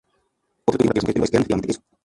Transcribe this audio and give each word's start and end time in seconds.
Otra 0.65 0.79
teoría 0.79 0.93
postula 0.93 0.93
que 0.93 0.93
las 0.93 0.93
"mujeres 0.95 1.03
peludas" 1.03 1.29
eran 1.29 1.37
efectivamente 1.41 1.71
eso. 1.73 1.81